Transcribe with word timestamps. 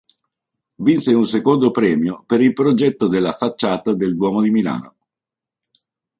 Vinse 0.79 1.13
un 1.13 1.25
secondo 1.25 1.69
premio 1.69 2.23
per 2.25 2.41
il 2.41 2.53
progetto 2.53 3.07
della 3.07 3.33
facciata 3.33 3.93
del 3.93 4.15
Duomo 4.15 4.41
di 4.41 4.49
Milano. 4.49 4.95